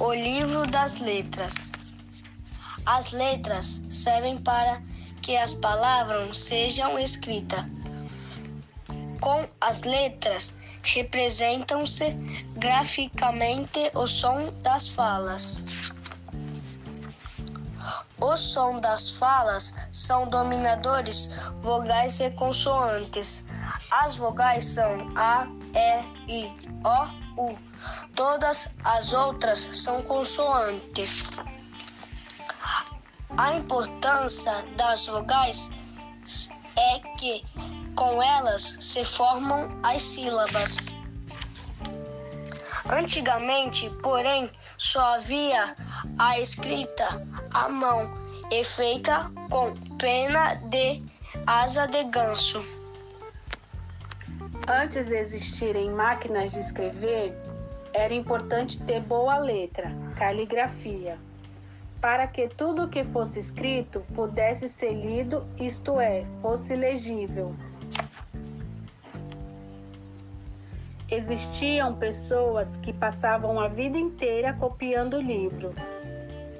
[0.00, 1.54] O livro das letras.
[2.84, 4.82] As letras servem para
[5.22, 7.64] que as palavras sejam escritas.
[9.20, 10.52] Com as letras
[10.82, 12.10] representam-se
[12.56, 15.64] graficamente o som das falas.
[18.20, 21.30] O som das falas são dominadores
[21.62, 23.44] vogais e consoantes.
[23.92, 27.58] As vogais são A, E, I, O, U.
[28.14, 31.32] Todas as outras são consoantes.
[33.36, 35.70] A importância das vogais
[36.76, 37.44] é que
[37.96, 40.76] com elas se formam as sílabas.
[42.88, 45.76] Antigamente, porém, só havia
[46.18, 47.06] a escrita
[47.52, 48.12] à mão
[48.50, 51.02] e feita com pena de
[51.46, 52.62] asa de ganso.
[54.66, 57.36] Antes de existirem máquinas de escrever,
[57.92, 61.18] era importante ter boa letra, caligrafia,
[62.00, 67.54] para que tudo que fosse escrito pudesse ser lido, isto é, fosse legível.
[71.10, 75.74] Existiam pessoas que passavam a vida inteira copiando livro.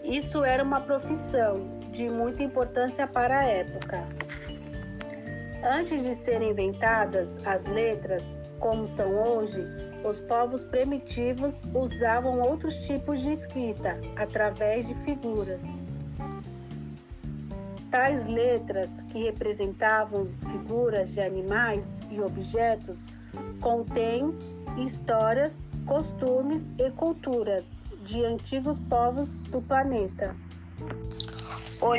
[0.04, 4.23] Isso era uma profissão de muita importância para a época.
[5.64, 8.22] Antes de serem inventadas as letras,
[8.60, 9.64] como são hoje,
[10.04, 15.62] os povos primitivos usavam outros tipos de escrita, através de figuras.
[17.90, 22.98] Tais letras, que representavam figuras de animais e objetos,
[23.62, 24.34] contêm
[24.76, 27.64] histórias, costumes e culturas
[28.04, 30.36] de antigos povos do planeta.
[31.80, 31.94] O